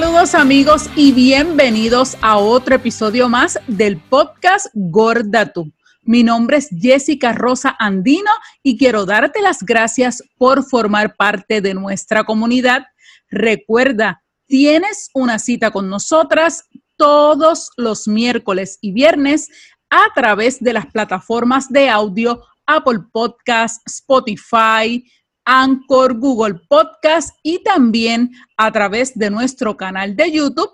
Saludos 0.00 0.36
amigos 0.36 0.90
y 0.94 1.10
bienvenidos 1.10 2.16
a 2.22 2.38
otro 2.38 2.76
episodio 2.76 3.28
más 3.28 3.58
del 3.66 3.96
podcast 3.96 4.68
Gorda 4.72 5.52
Tú. 5.52 5.72
Mi 6.02 6.22
nombre 6.22 6.58
es 6.58 6.68
Jessica 6.70 7.32
Rosa 7.32 7.74
Andino 7.80 8.30
y 8.62 8.78
quiero 8.78 9.06
darte 9.06 9.42
las 9.42 9.64
gracias 9.64 10.22
por 10.36 10.62
formar 10.62 11.16
parte 11.16 11.60
de 11.60 11.74
nuestra 11.74 12.22
comunidad. 12.22 12.86
Recuerda, 13.28 14.22
tienes 14.46 15.10
una 15.14 15.40
cita 15.40 15.72
con 15.72 15.90
nosotras 15.90 16.62
todos 16.96 17.72
los 17.76 18.06
miércoles 18.06 18.78
y 18.80 18.92
viernes 18.92 19.48
a 19.90 20.04
través 20.14 20.60
de 20.60 20.74
las 20.74 20.86
plataformas 20.86 21.68
de 21.70 21.88
audio 21.88 22.40
Apple 22.68 23.00
Podcast, 23.12 23.82
Spotify, 23.84 25.02
Anchor, 25.50 26.18
Google 26.18 26.60
Podcast 26.68 27.34
y 27.42 27.62
también 27.62 28.32
a 28.58 28.70
través 28.70 29.18
de 29.18 29.30
nuestro 29.30 29.78
canal 29.78 30.14
de 30.14 30.30
YouTube, 30.30 30.68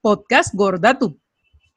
Podcast 0.00 0.54
Gorda 0.54 0.96
Tú. 0.96 1.18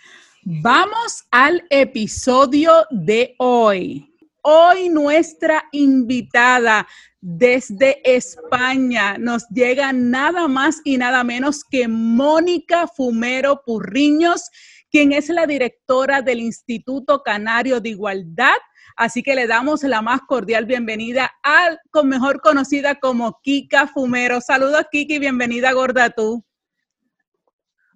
Vamos 0.43 1.25
al 1.31 1.65
episodio 1.71 2.73
de 2.91 3.35
hoy. 3.39 4.09
Hoy 4.43 4.89
nuestra 4.89 5.65
invitada 5.73 6.87
desde 7.21 8.01
España 8.05 9.17
nos 9.19 9.49
llega 9.49 9.93
nada 9.93 10.49
más 10.49 10.81
y 10.85 10.97
nada 10.99 11.25
menos 11.25 11.65
que 11.65 11.89
Mónica 11.89 12.87
Fumero 12.87 13.63
Purriños, 13.65 14.51
quien 14.91 15.13
es 15.13 15.29
la 15.29 15.47
directora 15.47 16.23
del 16.23 16.41
Instituto 16.41 17.23
Canario 17.23 17.81
de 17.81 17.91
Igualdad 17.91 18.57
Así 18.99 19.23
que 19.23 19.37
le 19.37 19.47
damos 19.47 19.85
la 19.85 20.03
más 20.03 20.23
cordial 20.23 20.67
bienvenida 20.67 21.31
al 21.45 21.79
con 21.93 22.09
mejor 22.09 22.41
conocida 22.41 22.97
como 22.97 23.41
Kika 23.45 23.87
Fumero. 23.87 24.41
Saludos 24.41 24.87
Kiki, 24.91 25.21
bienvenida 25.21 25.71
Gorda 25.71 26.11
tú. 26.11 26.45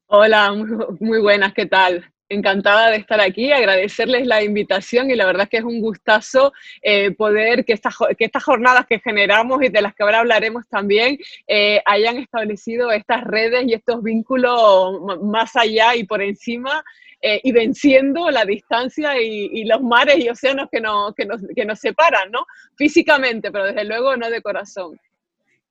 Hola, 0.06 0.52
muy, 1.00 1.20
buenas, 1.20 1.54
¿qué 1.54 1.66
tal? 1.66 2.11
Encantada 2.32 2.90
de 2.90 2.96
estar 2.96 3.20
aquí, 3.20 3.52
agradecerles 3.52 4.26
la 4.26 4.42
invitación 4.42 5.10
y 5.10 5.16
la 5.16 5.26
verdad 5.26 5.48
que 5.48 5.58
es 5.58 5.64
un 5.64 5.80
gustazo 5.80 6.52
eh, 6.82 7.10
poder 7.12 7.64
que, 7.64 7.78
que 8.18 8.24
estas 8.24 8.44
jornadas 8.44 8.86
que 8.86 9.00
generamos 9.00 9.62
y 9.62 9.68
de 9.68 9.82
las 9.82 9.94
que 9.94 10.02
ahora 10.02 10.20
hablaremos 10.20 10.64
también 10.68 11.18
eh, 11.46 11.80
hayan 11.84 12.16
establecido 12.16 12.90
estas 12.90 13.24
redes 13.24 13.64
y 13.66 13.74
estos 13.74 14.02
vínculos 14.02 15.00
más 15.22 15.56
allá 15.56 15.94
y 15.94 16.04
por 16.04 16.22
encima 16.22 16.84
eh, 17.24 17.40
y 17.44 17.52
venciendo 17.52 18.30
la 18.30 18.44
distancia 18.44 19.20
y, 19.20 19.64
los 19.64 19.80
mares 19.80 20.18
y 20.18 20.28
océanos 20.28 20.68
que, 20.70 20.82
que, 21.16 21.24
nos, 21.24 21.40
que 21.54 21.64
nos 21.64 21.78
separan, 21.78 22.32
¿no? 22.32 22.46
Físicamente, 22.74 23.52
pero 23.52 23.66
desde 23.66 23.84
luego 23.84 24.16
no 24.16 24.28
de 24.28 24.42
corazón. 24.42 24.98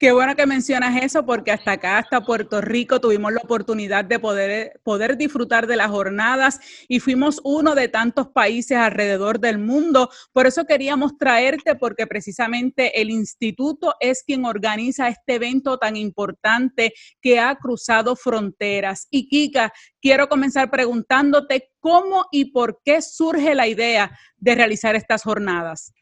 Qué 0.01 0.11
bueno 0.11 0.35
que 0.35 0.47
mencionas 0.47 0.99
eso 1.03 1.23
porque 1.27 1.51
hasta 1.51 1.73
acá, 1.73 1.99
hasta 1.99 2.25
Puerto 2.25 2.59
Rico, 2.59 2.99
tuvimos 2.99 3.33
la 3.33 3.41
oportunidad 3.43 4.03
de 4.03 4.17
poder, 4.17 4.81
poder 4.81 5.15
disfrutar 5.15 5.67
de 5.67 5.75
las 5.75 5.91
jornadas 5.91 6.59
y 6.87 6.99
fuimos 6.99 7.39
uno 7.43 7.75
de 7.75 7.87
tantos 7.87 8.29
países 8.29 8.79
alrededor 8.79 9.39
del 9.39 9.59
mundo. 9.59 10.09
Por 10.33 10.47
eso 10.47 10.65
queríamos 10.65 11.19
traerte 11.19 11.75
porque 11.75 12.07
precisamente 12.07 12.99
el 12.99 13.11
instituto 13.11 13.93
es 13.99 14.23
quien 14.23 14.45
organiza 14.45 15.07
este 15.07 15.35
evento 15.35 15.77
tan 15.77 15.95
importante 15.95 16.93
que 17.21 17.39
ha 17.39 17.55
cruzado 17.57 18.15
fronteras. 18.15 19.05
Y 19.11 19.27
Kika, 19.27 19.71
quiero 20.01 20.27
comenzar 20.27 20.71
preguntándote 20.71 21.69
cómo 21.79 22.25
y 22.31 22.45
por 22.45 22.81
qué 22.83 23.03
surge 23.03 23.53
la 23.53 23.67
idea 23.67 24.17
de 24.37 24.55
realizar 24.55 24.95
estas 24.95 25.21
jornadas. 25.21 25.93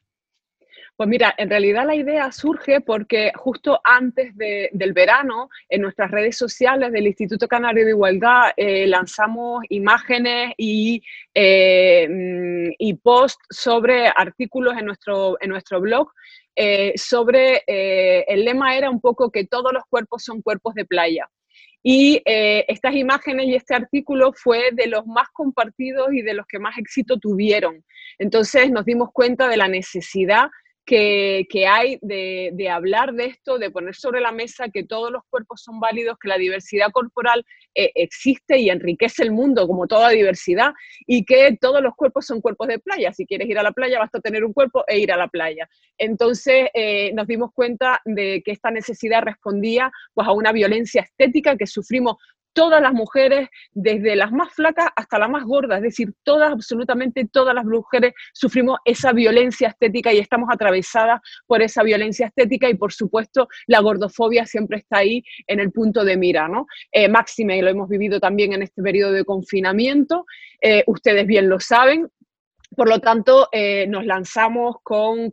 Pues 1.00 1.08
mira, 1.08 1.34
en 1.38 1.50
realidad 1.50 1.86
la 1.86 1.96
idea 1.96 2.30
surge 2.30 2.82
porque 2.82 3.32
justo 3.34 3.80
antes 3.86 4.36
del 4.36 4.92
verano, 4.92 5.50
en 5.70 5.82
nuestras 5.82 6.12
redes 6.12 6.36
sociales 6.36 6.92
del 6.92 7.08
Instituto 7.08 7.48
Canario 7.48 7.86
de 7.86 7.92
Igualdad, 7.92 8.52
eh, 8.58 8.86
lanzamos 8.86 9.64
imágenes 9.70 10.54
y, 10.58 11.02
eh, 11.34 12.06
mm, 12.06 12.72
y 12.78 12.96
posts 12.96 13.42
sobre 13.50 14.10
artículos 14.14 14.76
en 14.78 14.88
nuestro, 14.88 15.38
en 15.40 15.52
nuestro 15.52 15.80
blog. 15.80 16.12
Eh, 16.54 16.92
sobre 16.98 17.64
el 17.66 18.44
lema 18.44 18.76
era 18.76 18.90
un 18.90 19.00
poco 19.00 19.32
que 19.32 19.46
todos 19.46 19.72
los 19.72 19.84
cuerpos 19.90 20.26
son 20.26 20.42
cuerpos 20.42 20.74
de 20.74 20.84
playa. 20.84 21.30
Y 21.82 22.22
estas 22.26 22.94
imágenes 22.94 23.46
y 23.48 23.56
este 23.56 23.74
artículo 23.74 24.34
fue 24.34 24.72
de 24.74 24.88
los 24.88 25.08
más 25.08 25.30
compartidos 25.32 26.12
y 26.12 26.24
de 26.24 26.34
los 26.34 26.46
que 26.46 26.60
más 26.60 26.78
éxito 26.78 27.18
tuvieron. 27.18 27.86
Entonces 28.18 28.70
nos 28.70 28.84
dimos 28.84 29.12
cuenta 29.14 29.48
de 29.48 29.56
la 29.56 29.70
necesidad 29.70 30.50
que, 30.90 31.68
hay 31.68 32.00
de, 32.02 32.70
hablar 32.70 33.14
de 33.14 33.26
esto, 33.26 33.60
de 33.60 33.70
poner 33.70 33.94
sobre 33.94 34.22
la 34.22 34.32
mesa 34.32 34.70
que 34.74 34.84
todos 34.84 35.12
los 35.12 35.22
cuerpos 35.30 35.62
son 35.62 35.80
válidos, 35.80 36.18
que 36.20 36.28
la 36.28 36.40
diversidad 36.40 36.92
corporal 36.92 37.46
eh, 37.76 37.92
existe 37.94 38.58
y 38.58 38.72
enriquece 38.72 39.22
el 39.22 39.32
mundo 39.32 39.68
como 39.68 39.86
toda 39.86 40.10
diversidad 40.10 40.74
y 41.06 41.26
que 41.26 41.56
todos 41.62 41.84
los 41.84 41.94
cuerpos 41.96 42.26
son 42.26 42.42
cuerpos 42.42 42.70
de 42.70 42.80
playa. 42.80 43.14
Si 43.14 43.28
quieres 43.28 43.48
ir 43.48 43.60
a 43.60 43.64
la 43.64 43.72
playa, 43.72 44.00
basta 44.00 44.20
tener 44.20 44.44
un 44.44 44.52
cuerpo 44.52 44.84
e 44.88 44.98
ir 44.98 45.12
a 45.12 45.18
la 45.18 45.28
playa. 45.28 45.70
Entonces 45.96 46.70
eh, 46.74 47.14
nos 47.14 47.28
dimos 47.28 47.52
cuenta 47.54 48.02
de 48.06 48.42
que 48.44 48.52
esta 48.52 48.72
necesidad 48.72 49.22
respondía 49.22 49.92
pues, 50.16 50.28
a 50.28 50.32
una 50.32 50.52
violencia 50.52 51.04
estética 51.04 51.56
que 51.56 51.68
sufrimos 51.68 52.16
todas 52.60 52.82
las 52.82 52.92
mujeres, 52.92 53.48
desde 53.72 54.18
las 54.18 54.34
más 54.34 54.54
flacas 54.54 54.90
hasta 54.98 55.18
las 55.18 55.30
más 55.30 55.46
gordas, 55.46 55.78
es 55.78 55.84
decir, 55.84 56.12
todas, 56.24 56.52
absolutamente 56.52 57.26
todas 57.32 57.56
las 57.56 57.64
mujeres 57.64 58.12
sufrimos 58.34 58.80
esa 58.84 59.14
violencia 59.14 59.70
estética 59.70 60.12
y 60.12 60.18
estamos 60.18 60.50
atravesadas 60.52 61.22
por 61.48 61.62
esa 61.62 61.84
violencia 61.84 62.28
estética 62.28 62.70
y 62.70 62.74
por 62.74 62.92
supuesto 62.92 63.48
la 63.68 63.80
gordofobia 63.80 64.46
siempre 64.46 64.80
está 64.80 64.98
ahí 64.98 65.24
en 65.48 65.62
el 65.62 65.72
punto 65.72 66.04
de 66.04 66.18
mira, 66.18 66.50
¿no? 66.50 66.68
Eh, 66.92 67.08
máxime, 67.08 67.58
y 67.58 67.62
lo 67.62 67.70
hemos 67.70 67.88
vivido 67.88 68.20
también 68.20 68.52
en 68.52 68.64
este 68.64 68.82
periodo 68.82 69.14
de 69.14 69.24
confinamiento, 69.24 70.26
eh, 70.62 70.84
ustedes 70.88 71.26
bien 71.26 71.48
lo 71.48 71.62
saben, 71.62 72.10
por 72.76 72.88
lo 72.88 73.00
tanto, 73.00 73.50
eh, 73.52 73.88
nos 73.88 74.06
lanzamos 74.06 74.78
con, 74.84 75.32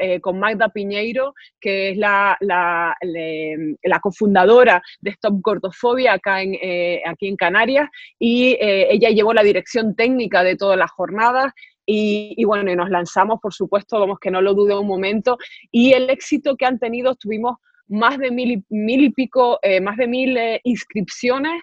eh, 0.00 0.20
con, 0.20 0.38
Magda 0.38 0.68
Piñeiro, 0.68 1.34
que 1.60 1.90
es 1.90 1.96
la, 1.96 2.36
la, 2.40 2.96
la, 3.02 4.00
cofundadora 4.00 4.82
de 5.00 5.10
Stop 5.10 5.40
Gordofobia 5.40 6.14
acá 6.14 6.42
en, 6.42 6.54
eh, 6.54 7.02
aquí 7.04 7.26
en 7.26 7.36
Canarias, 7.36 7.88
y 8.18 8.56
ella 8.60 9.10
llevó 9.10 9.34
la 9.34 9.42
dirección 9.42 9.94
técnica 9.96 10.44
de 10.44 10.56
todas 10.56 10.78
las 10.78 10.90
jornadas. 10.90 11.52
Y, 11.88 12.34
y, 12.36 12.44
bueno, 12.44 12.74
nos 12.74 12.90
lanzamos, 12.90 13.38
por 13.40 13.54
supuesto, 13.54 14.00
vamos 14.00 14.18
que 14.18 14.30
no 14.30 14.40
lo 14.40 14.54
dude 14.54 14.76
un 14.76 14.88
momento, 14.88 15.38
y 15.70 15.92
el 15.92 16.10
éxito 16.10 16.56
que 16.56 16.66
han 16.66 16.78
tenido, 16.78 17.14
tuvimos 17.14 17.56
más 17.88 18.18
de 18.18 18.32
mil, 18.32 18.64
mil 18.68 19.02
y 19.02 19.10
pico, 19.10 19.60
más 19.82 19.96
de 19.96 20.08
mil 20.08 20.38
inscripciones 20.64 21.62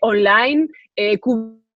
online, 0.00 0.68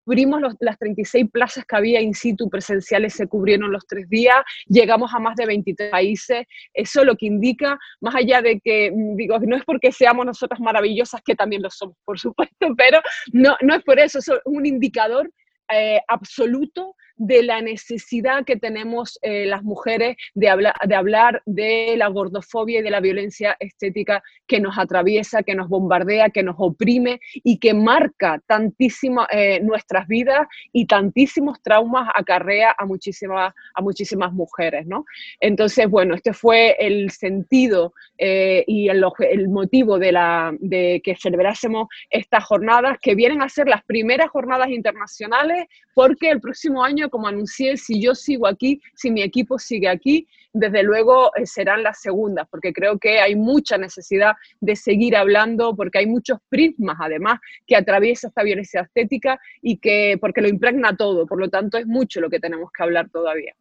cubrimos 0.04 0.40
las 0.60 0.78
36 0.78 1.26
plazas 1.32 1.64
que 1.64 1.76
había 1.76 2.00
in 2.00 2.14
situ 2.14 2.48
presenciales, 2.48 3.14
se 3.14 3.26
cubrieron 3.26 3.70
los 3.70 3.86
tres 3.86 4.08
días, 4.08 4.36
llegamos 4.66 5.12
a 5.14 5.18
más 5.18 5.36
de 5.36 5.46
23 5.46 5.90
países. 5.90 6.46
Eso 6.74 7.04
lo 7.04 7.16
que 7.16 7.26
indica, 7.26 7.78
más 8.00 8.14
allá 8.14 8.42
de 8.42 8.60
que, 8.60 8.90
mm, 8.90 9.16
digo, 9.16 9.38
no 9.40 9.56
es 9.56 9.64
porque 9.64 9.92
seamos 9.92 10.26
nosotras 10.26 10.60
maravillosas, 10.60 11.20
que 11.24 11.34
también 11.34 11.62
lo 11.62 11.70
somos, 11.70 11.96
por 12.04 12.18
supuesto, 12.18 12.74
pero 12.76 13.00
no, 13.32 13.56
no 13.62 13.74
es 13.74 13.82
por 13.82 13.98
eso, 13.98 14.18
es 14.18 14.30
un 14.44 14.66
indicador 14.66 15.30
eh, 15.72 16.00
absoluto 16.08 16.94
de 17.16 17.42
la 17.42 17.60
necesidad 17.60 18.44
que 18.44 18.56
tenemos 18.56 19.18
eh, 19.22 19.46
las 19.46 19.62
mujeres 19.62 20.16
de, 20.34 20.72
de 20.86 20.94
hablar 20.94 21.42
de 21.46 21.94
la 21.96 22.08
gordofobia 22.08 22.80
y 22.80 22.82
de 22.82 22.90
la 22.90 23.00
violencia 23.00 23.56
estética 23.60 24.22
que 24.46 24.60
nos 24.60 24.78
atraviesa, 24.78 25.42
que 25.42 25.54
nos 25.54 25.68
bombardea, 25.68 26.30
que 26.30 26.42
nos 26.42 26.56
oprime 26.58 27.20
y 27.34 27.58
que 27.58 27.74
marca 27.74 28.40
tantísimo 28.46 29.26
eh, 29.30 29.60
nuestras 29.60 30.06
vidas 30.06 30.46
y 30.72 30.86
tantísimos 30.86 31.62
traumas 31.62 32.08
acarrea 32.14 32.74
a 32.78 32.86
muchísimas, 32.86 33.52
a 33.74 33.82
muchísimas 33.82 34.32
mujeres. 34.32 34.86
¿no? 34.86 35.04
Entonces, 35.40 35.88
bueno, 35.88 36.14
este 36.14 36.32
fue 36.32 36.76
el 36.78 37.10
sentido 37.10 37.94
eh, 38.18 38.64
y 38.66 38.88
el, 38.88 39.04
el, 39.30 39.48
motivo 39.48 39.98
de, 39.98 40.12
la, 40.12 40.54
de 40.60 41.00
que 41.02 41.16
celebrásemos 41.16 41.88
estas 42.10 42.44
jornadas, 42.44 42.98
que 43.00 43.14
vienen 43.14 43.42
a 43.42 43.48
ser 43.48 43.68
las 43.68 43.84
primeras 43.84 44.30
jornadas 44.30 44.68
internacionales, 44.68 45.66
porque 45.94 46.30
el 46.30 46.40
próximo 46.40 46.84
año 46.84 47.01
como 47.10 47.28
anuncié, 47.28 47.76
si 47.76 48.00
yo 48.00 48.14
sigo 48.14 48.46
aquí, 48.46 48.80
si 48.94 49.10
mi 49.10 49.22
equipo 49.22 49.58
sigue 49.58 49.88
aquí, 49.88 50.26
desde 50.52 50.82
luego 50.82 51.34
eh, 51.36 51.46
serán 51.46 51.82
las 51.82 52.00
segundas, 52.00 52.46
porque 52.50 52.72
creo 52.72 52.98
que 52.98 53.20
hay 53.20 53.34
mucha 53.34 53.78
necesidad 53.78 54.34
de 54.60 54.76
seguir 54.76 55.16
hablando, 55.16 55.74
porque 55.74 55.98
hay 55.98 56.06
muchos 56.06 56.38
prismas, 56.48 56.96
además, 57.00 57.40
que 57.66 57.76
atraviesa 57.76 58.28
esta 58.28 58.42
violencia 58.42 58.82
estética 58.82 59.38
y 59.60 59.78
que, 59.78 60.18
porque 60.20 60.42
lo 60.42 60.48
impregna 60.48 60.96
todo, 60.96 61.26
por 61.26 61.38
lo 61.38 61.48
tanto 61.48 61.78
es 61.78 61.86
mucho 61.86 62.20
lo 62.20 62.30
que 62.30 62.40
tenemos 62.40 62.70
que 62.70 62.82
hablar 62.82 63.08
todavía. 63.10 63.54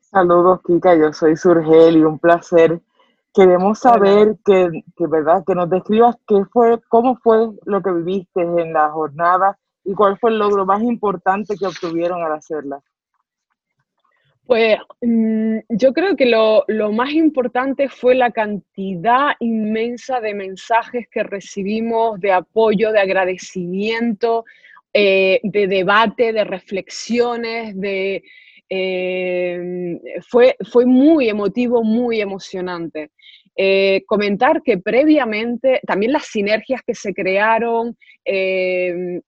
Saludos, 0.00 0.60
Kika, 0.64 0.94
yo 0.96 1.12
soy 1.12 1.36
Surgel 1.36 1.96
y 1.96 2.04
un 2.04 2.18
placer. 2.18 2.80
Queremos 3.34 3.80
saber 3.80 4.36
que, 4.44 4.82
que, 4.96 5.06
¿verdad? 5.06 5.44
que 5.46 5.54
nos 5.54 5.68
describas 5.68 6.16
qué 6.26 6.44
fue, 6.50 6.80
cómo 6.88 7.16
fue 7.16 7.50
lo 7.64 7.82
que 7.82 7.92
viviste 7.92 8.40
en 8.40 8.72
la 8.72 8.88
jornada 8.90 9.58
y 9.86 9.94
cuál 9.94 10.18
fue 10.18 10.30
el 10.30 10.38
logro 10.38 10.66
más 10.66 10.82
importante 10.82 11.56
que 11.56 11.66
obtuvieron 11.66 12.22
al 12.22 12.32
hacerla? 12.32 12.80
Pues 14.46 14.78
mm, 15.00 15.58
yo 15.70 15.92
creo 15.92 16.16
que 16.16 16.26
lo, 16.26 16.64
más 16.92 17.12
importante 17.12 17.88
fue 17.88 18.14
la 18.14 18.30
cantidad 18.30 19.32
inmensa 19.40 20.20
de 20.20 20.34
mensajes 20.34 21.08
que 21.10 21.22
recibimos 21.22 22.20
de 22.20 22.32
apoyo, 22.32 22.92
de 22.92 23.00
agradecimiento, 23.00 24.44
eh, 24.92 25.40
de 25.42 25.66
debate, 25.66 26.32
de 26.32 26.44
reflexiones, 26.44 27.78
de, 27.78 28.22
eh, 28.68 30.00
fue, 30.28 30.56
fue 30.70 30.86
muy 30.86 31.28
emotivo, 31.28 31.82
muy 31.82 32.20
emocionante. 32.20 33.10
Eh, 33.58 34.02
comentar 34.06 34.62
que 34.62 34.76
previamente 34.78 35.80
también 35.86 36.12
las 36.12 36.26
sinergias 36.26 36.82
que 36.86 36.94
se 36.94 37.14
crearon, 37.14 37.96
eh, 38.24 39.20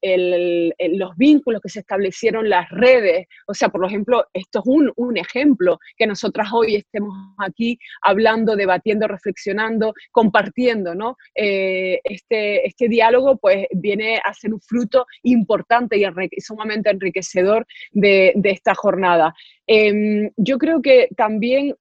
los 0.90 1.16
vínculos 1.16 1.62
que 1.62 1.70
se 1.70 1.80
establecieron, 1.80 2.48
las 2.48 2.68
redes, 2.68 3.26
o 3.46 3.54
sea, 3.54 3.70
por 3.70 3.86
ejemplo, 3.86 4.26
esto 4.34 4.58
es 4.58 4.64
un, 4.66 4.92
un 4.96 5.16
ejemplo, 5.16 5.78
que 5.96 6.06
nosotras 6.06 6.48
hoy 6.52 6.76
estemos 6.76 7.14
aquí 7.38 7.78
hablando, 8.02 8.54
debatiendo, 8.54 9.08
reflexionando, 9.08 9.94
compartiendo, 10.12 10.94
¿no? 10.94 11.16
Eh, 11.34 12.00
este, 12.04 12.66
este 12.66 12.88
diálogo 12.88 13.38
pues 13.38 13.66
viene 13.70 14.20
a 14.24 14.34
ser 14.34 14.52
un 14.52 14.60
fruto 14.60 15.06
importante 15.22 15.96
y 15.96 16.40
sumamente 16.40 16.90
enriquecedor 16.90 17.66
de, 17.92 18.34
esta 18.44 18.74
jornada. 18.74 19.34
Em, 19.66 20.30
yo 20.36 20.58
creo 20.58 20.80
que 20.80 21.08
también 21.16 21.74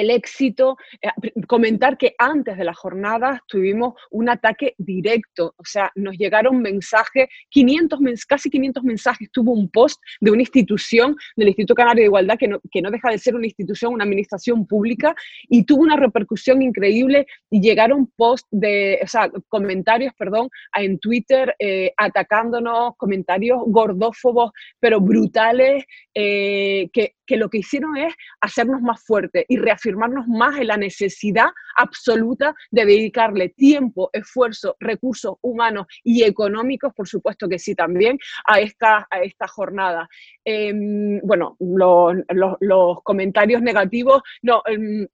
el 0.00 0.10
éxito, 0.10 0.76
eh, 1.02 1.08
comentar 1.46 1.96
que 1.96 2.14
antes 2.18 2.56
de 2.56 2.64
la 2.64 2.74
jornada 2.74 3.42
tuvimos 3.48 3.94
un 4.10 4.28
ataque 4.28 4.74
directo, 4.78 5.54
o 5.56 5.64
sea, 5.64 5.90
nos 5.94 6.16
llegaron 6.16 6.60
mensajes, 6.60 7.28
500, 7.50 7.98
casi 8.26 8.50
500 8.50 8.84
mensajes, 8.84 9.28
tuvo 9.32 9.52
un 9.52 9.68
post 9.70 10.00
de 10.20 10.30
una 10.30 10.42
institución, 10.42 11.16
del 11.36 11.48
Instituto 11.48 11.74
Canario 11.74 12.02
de 12.02 12.06
Igualdad, 12.06 12.38
que 12.38 12.48
no, 12.48 12.60
que 12.70 12.82
no 12.82 12.90
deja 12.90 13.10
de 13.10 13.18
ser 13.18 13.34
una 13.34 13.46
institución, 13.46 13.94
una 13.94 14.04
administración 14.04 14.66
pública, 14.66 15.14
y 15.48 15.64
tuvo 15.64 15.82
una 15.82 15.96
repercusión 15.96 16.62
increíble 16.62 17.26
y 17.50 17.60
llegaron 17.60 18.10
post 18.16 18.46
de, 18.50 19.00
o 19.02 19.06
sea, 19.06 19.30
comentarios, 19.48 20.12
perdón, 20.18 20.48
en 20.76 20.98
Twitter 20.98 21.54
eh, 21.58 21.92
atacándonos, 21.96 22.96
comentarios 22.96 23.60
gordófobos, 23.66 24.52
pero 24.80 25.00
brutales, 25.00 25.84
eh, 26.14 26.88
que, 26.92 27.15
que 27.26 27.36
lo 27.36 27.48
que 27.50 27.58
hicieron 27.58 27.96
es 27.96 28.14
hacernos 28.40 28.80
más 28.80 29.02
fuertes 29.04 29.44
y 29.48 29.56
reafirmarnos 29.56 30.26
más 30.28 30.58
en 30.58 30.68
la 30.68 30.76
necesidad 30.76 31.48
absoluta 31.76 32.54
de 32.70 32.86
dedicarle 32.86 33.50
tiempo, 33.50 34.10
esfuerzo, 34.12 34.76
recursos 34.80 35.36
humanos 35.42 35.86
y 36.02 36.22
económicos, 36.22 36.92
por 36.94 37.08
supuesto 37.08 37.48
que 37.48 37.58
sí 37.58 37.74
también, 37.74 38.18
a 38.46 38.60
esta, 38.60 39.06
a 39.10 39.20
esta 39.20 39.46
jornada. 39.48 40.08
Em, 40.44 41.20
bueno, 41.22 41.56
los 41.58 43.02
comentarios 43.02 43.62
negativos, 43.62 44.22
no, 44.42 44.62
em, 44.66 45.06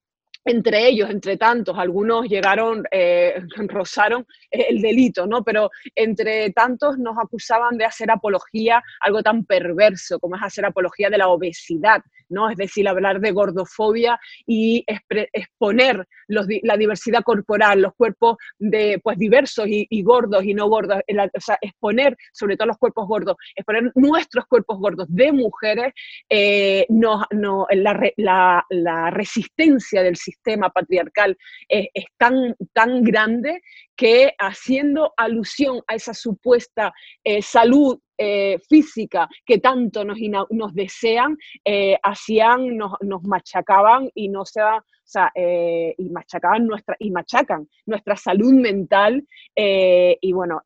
entre 0.44 0.88
ellos, 0.88 1.10
entre 1.10 1.36
tantos, 1.36 1.78
algunos 1.78 2.28
llegaron, 2.28 2.84
eh, 2.90 3.34
rozaron 3.68 4.26
el 4.50 4.80
delito, 4.80 5.26
¿no? 5.26 5.44
Pero 5.44 5.70
entre 5.94 6.50
tantos 6.50 6.98
nos 6.98 7.16
acusaban 7.18 7.78
de 7.78 7.84
hacer 7.84 8.10
apología, 8.10 8.82
algo 9.00 9.22
tan 9.22 9.44
perverso 9.44 10.18
como 10.18 10.36
es 10.36 10.42
hacer 10.42 10.64
apología 10.64 11.10
de 11.10 11.18
la 11.18 11.28
obesidad, 11.28 12.02
¿no? 12.28 12.50
Es 12.50 12.56
decir, 12.56 12.88
hablar 12.88 13.20
de 13.20 13.30
gordofobia 13.30 14.18
y 14.46 14.84
exponer 15.32 16.06
la 16.28 16.76
diversidad 16.76 17.22
corporal, 17.22 17.82
los 17.82 17.94
cuerpos 17.94 18.36
de, 18.58 19.00
pues, 19.02 19.18
diversos 19.18 19.66
y, 19.68 20.02
gordos 20.02 20.44
y 20.44 20.54
no 20.54 20.68
gordos, 20.68 20.98
o 20.98 21.40
sea, 21.40 21.58
exponer 21.60 22.16
sobre 22.32 22.56
todo 22.56 22.68
los 22.68 22.78
cuerpos 22.78 23.06
gordos, 23.06 23.36
exponer 23.54 23.92
nuestros 23.94 24.46
cuerpos 24.46 24.78
gordos 24.78 25.06
de 25.10 25.30
mujeres, 25.30 25.92
eh, 26.28 26.86
la, 26.88 28.64
la 28.70 29.10
resistencia 29.10 30.02
del 30.02 30.16
sistema 30.16 30.31
sistema 30.32 30.70
patriarcal 30.70 31.36
es, 31.68 32.04
tan, 32.18 32.56
tan 32.72 33.02
grande 33.02 33.60
que 33.96 34.34
haciendo 34.38 35.12
alusión 35.16 35.80
a 35.86 35.94
esa 35.94 36.14
supuesta 36.14 36.92
eh, 37.24 37.42
salud 37.42 37.98
eh, 38.18 38.58
física 38.68 39.28
que 39.44 39.58
tanto 39.58 40.04
nos, 40.04 40.18
nos 40.50 40.74
desean, 40.74 41.36
eh, 41.64 41.98
hacían, 42.02 42.76
nos, 42.76 42.92
nos, 43.00 43.22
machacaban 43.22 44.10
y 44.14 44.28
no 44.28 44.44
se 44.44 44.60
y 45.96 46.08
machacaban 46.10 46.66
nuestra, 46.66 46.96
y 46.98 47.10
machacan 47.10 47.68
nuestra 47.86 48.16
salud 48.16 48.52
mental. 48.52 49.26
y 49.54 50.32
bueno, 50.32 50.62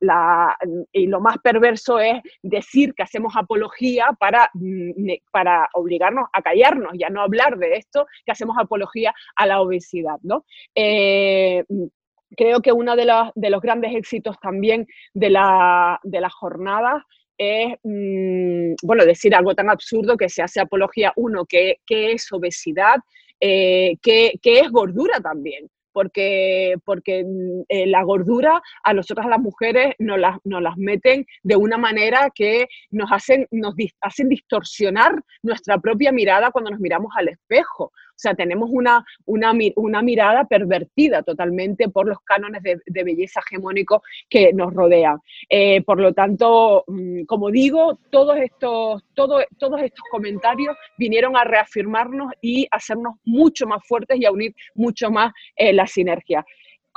y 0.91 1.07
lo 1.07 1.19
más 1.19 1.37
perverso 1.39 1.99
es 1.99 2.21
decir 2.41 2.93
que 2.93 3.03
hacemos 3.03 3.35
apología 3.35 4.15
para, 4.19 4.49
mm, 4.53 5.11
para 5.31 5.67
obligarnos 5.73 6.27
a 6.33 6.41
callarnos, 6.41 6.93
ya 6.97 7.09
no 7.09 7.21
hablar 7.21 7.57
de 7.57 7.75
esto, 7.75 8.05
que 8.25 8.31
hacemos 8.31 8.57
apología 8.59 9.13
a 9.35 9.45
la 9.45 9.61
obesidad, 9.61 10.17
¿no? 10.23 10.45
creo 12.35 12.61
que 12.61 12.71
uno 12.71 12.95
de, 12.95 13.05
los, 13.05 13.61
grandes 13.61 13.95
éxitos 13.95 14.37
también 14.39 14.87
de 15.13 15.29
la, 15.29 15.99
de 16.03 16.21
jornada 16.29 17.05
es, 17.37 17.75
mm, 17.83 18.75
bueno, 18.83 19.05
decir 19.05 19.35
algo 19.35 19.53
tan 19.53 19.69
absurdo 19.69 20.17
que 20.17 20.29
se 20.29 20.41
hace 20.41 20.59
apología, 20.59 21.13
uno, 21.15 21.45
que, 21.45 21.77
es 21.87 22.31
obesidad, 22.31 22.97
eh, 23.39 23.97
que, 24.01 24.39
es 24.43 24.71
gordura 24.71 25.19
también 25.19 25.67
porque, 25.91 26.75
porque 26.85 27.23
mm, 27.25 27.61
eh, 27.69 27.87
la 27.87 28.03
gordura 28.03 28.61
a 28.83 28.93
nosotras 28.93 29.27
las 29.27 29.39
mujeres 29.39 29.95
nos 29.97 30.19
las, 30.19 30.37
nos 30.43 30.61
las 30.61 30.77
meten 30.77 31.25
de 31.41 31.55
una 31.55 31.77
manera 31.77 32.29
que 32.33 32.67
nos 32.91 33.11
hacen, 33.11 33.47
nos 33.49 33.73
hacen 34.01 34.29
distorsionar 34.29 35.15
nuestra 35.41 35.79
propia 35.79 36.11
mirada 36.11 36.51
cuando 36.51 36.69
nos 36.69 36.79
miramos 36.79 37.11
al 37.15 37.29
espejo. 37.29 37.91
Sea, 38.19 38.33
tenemos 38.33 38.69
una, 38.71 39.05
una, 39.25 39.53
una 39.75 40.01
mirada 40.01 40.45
pervertida 40.45 41.23
totalmente 41.23 41.89
por 41.89 42.07
los 42.07 42.19
cánones 42.21 42.63
de, 42.63 43.03
belleza 43.03 43.41
hegemónicos 43.45 44.01
que 44.29 44.51
nos 44.53 44.73
rodean. 44.73 45.19
Eh, 45.49 45.81
por 45.83 45.99
lo 45.99 46.13
tanto, 46.13 46.83
mm, 46.87 47.23
como 47.23 47.51
digo, 47.51 47.99
todos 48.09 48.37
estos, 48.37 49.03
todos 49.13 49.45
estos 49.59 50.03
comentarios 50.11 50.75
vinieron 50.97 51.37
a 51.37 51.43
reafirmarnos 51.43 52.31
y 52.41 52.67
hacernos 52.71 53.15
mucho 53.23 53.67
más 53.67 53.85
fuertes 53.87 54.19
y 54.19 54.25
a 54.25 54.31
unir 54.31 54.53
mucho 54.75 55.11
más 55.11 55.31
eh, 55.55 55.73
la 55.73 55.87
sinergia. 55.87 56.45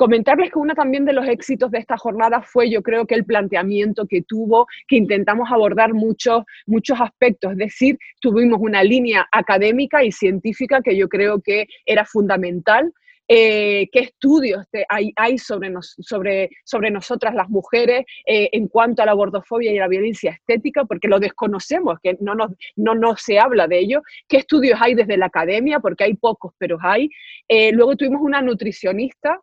Comentarles 0.00 0.50
que 0.50 0.58
uno 0.58 0.74
también 0.74 1.04
de 1.04 1.12
los 1.12 1.28
éxitos 1.28 1.70
de 1.70 1.78
esta 1.78 1.98
jornada 1.98 2.40
fue, 2.40 2.70
yo 2.70 2.80
creo 2.80 3.06
que 3.06 3.14
el 3.14 3.26
planteamiento 3.26 4.06
que 4.06 4.22
tuvo, 4.22 4.66
que 4.88 4.96
intentamos 4.96 5.52
abordar 5.52 5.92
muchos, 5.92 6.44
muchos 6.64 6.98
aspectos, 6.98 7.52
es 7.52 7.58
decir, 7.58 7.98
tuvimos 8.18 8.60
una 8.62 8.82
línea 8.82 9.28
académica 9.30 10.02
y 10.02 10.10
científica 10.10 10.80
que 10.82 10.96
yo 10.96 11.06
creo 11.06 11.42
que 11.42 11.66
era 11.84 12.06
fundamental, 12.06 12.90
eh, 13.28 13.90
qué 13.92 14.00
estudios 14.00 14.64
hay, 14.88 15.12
hay 15.16 15.36
sobre, 15.36 15.70
sobre, 15.82 16.48
sobre, 16.64 16.90
nosotras 16.90 17.34
las 17.34 17.50
mujeres 17.50 18.06
eh, 18.24 18.48
en 18.52 18.68
cuanto 18.68 19.02
a 19.02 19.06
la 19.06 19.12
gordofobia 19.12 19.70
y 19.70 19.76
la 19.76 19.86
violencia 19.86 20.30
estética, 20.30 20.86
porque 20.86 21.08
lo 21.08 21.20
desconocemos, 21.20 21.98
que 22.02 22.16
no, 22.20 22.34
nos, 22.34 22.52
no, 22.74 22.94
no 22.94 23.16
se 23.18 23.38
habla 23.38 23.68
de 23.68 23.80
ello, 23.80 24.00
qué 24.26 24.38
estudios 24.38 24.80
hay 24.80 24.94
desde 24.94 25.18
la 25.18 25.26
academia, 25.26 25.78
porque 25.78 26.04
hay 26.04 26.14
pocos, 26.14 26.54
pero 26.56 26.78
hay. 26.80 27.10
Eh, 27.46 27.70
luego 27.72 27.96
tuvimos 27.96 28.22
una 28.22 28.40
nutricionista 28.40 29.38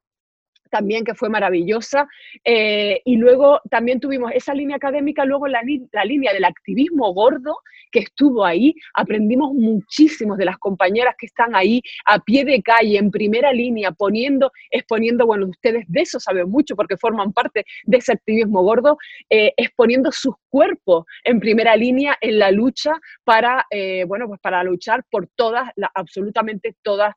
también 0.69 1.03
que 1.03 1.15
fue 1.15 1.29
maravillosa. 1.29 2.07
Eh, 2.43 3.01
y 3.05 3.17
luego 3.17 3.61
también 3.69 3.99
tuvimos 3.99 4.31
esa 4.33 4.53
línea 4.53 4.77
académica, 4.77 5.25
luego 5.25 5.47
la, 5.47 5.61
la, 5.91 6.05
línea 6.05 6.33
del 6.33 6.45
activismo 6.45 7.13
gordo 7.13 7.57
que 7.91 7.99
estuvo 7.99 8.45
ahí. 8.45 8.73
Aprendimos 8.93 9.53
muchísimo 9.53 10.35
de 10.35 10.45
las 10.45 10.57
compañeras 10.57 11.15
que 11.17 11.25
están 11.25 11.55
ahí 11.55 11.81
a 12.05 12.19
pie 12.19 12.45
de 12.45 12.61
calle, 12.61 12.97
en 12.97 13.11
primera 13.11 13.51
línea, 13.51 13.91
poniendo, 13.91 14.51
exponiendo, 14.71 15.25
bueno, 15.25 15.47
ustedes 15.47 15.85
de 15.87 16.01
eso 16.01 16.19
saben 16.19 16.49
mucho 16.49 16.75
porque 16.75 16.97
forman 16.97 17.33
parte 17.33 17.65
de 17.85 17.97
ese 17.97 18.13
activismo 18.13 18.61
gordo, 18.61 18.97
eh, 19.29 19.53
exponiendo 19.57 20.11
sus 20.11 20.35
cuerpos 20.49 21.05
en 21.23 21.39
primera 21.39 21.75
línea 21.75 22.17
en 22.21 22.39
la 22.39 22.51
lucha 22.51 22.93
para, 23.23 23.65
eh, 23.69 24.03
bueno, 24.05 24.27
pues 24.27 24.39
para 24.41 24.63
luchar 24.63 25.03
por 25.09 25.27
todas, 25.35 25.69
absolutamente 25.93 26.75
todas 26.81 27.13